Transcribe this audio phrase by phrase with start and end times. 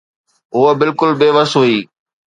[0.55, 1.77] هوءَ بلڪل بيوس هئي.